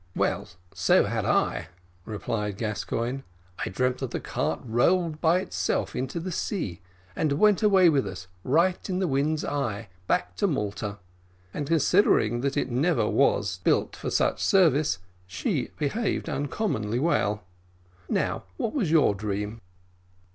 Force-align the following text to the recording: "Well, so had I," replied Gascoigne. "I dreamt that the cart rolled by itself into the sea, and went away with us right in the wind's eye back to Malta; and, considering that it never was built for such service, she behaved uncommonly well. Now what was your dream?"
"Well, 0.15 0.47
so 0.73 1.03
had 1.05 1.25
I," 1.25 1.67
replied 2.05 2.57
Gascoigne. 2.57 3.19
"I 3.63 3.69
dreamt 3.69 3.99
that 3.99 4.09
the 4.09 4.19
cart 4.19 4.59
rolled 4.63 5.21
by 5.21 5.41
itself 5.41 5.95
into 5.95 6.19
the 6.19 6.31
sea, 6.31 6.81
and 7.15 7.33
went 7.33 7.61
away 7.61 7.87
with 7.87 8.07
us 8.07 8.25
right 8.43 8.89
in 8.89 8.97
the 8.97 9.07
wind's 9.07 9.45
eye 9.45 9.89
back 10.07 10.35
to 10.37 10.47
Malta; 10.47 10.97
and, 11.53 11.67
considering 11.67 12.41
that 12.41 12.57
it 12.57 12.71
never 12.71 13.07
was 13.07 13.59
built 13.63 13.95
for 13.95 14.09
such 14.09 14.43
service, 14.43 14.97
she 15.27 15.67
behaved 15.77 16.27
uncommonly 16.27 16.97
well. 16.97 17.43
Now 18.09 18.45
what 18.57 18.73
was 18.73 18.89
your 18.89 19.13
dream?" 19.13 19.61